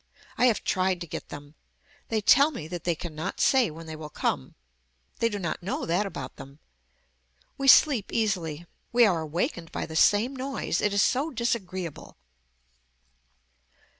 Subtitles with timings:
[0.35, 1.53] I have tried to get them.
[2.07, 4.55] They tell me that they cannot say when they will come.
[5.19, 6.57] They do not know that about them.
[7.55, 8.65] We sleep easily.
[8.91, 10.81] We are awakened by the same noise.
[10.81, 12.17] It is so disagreeable.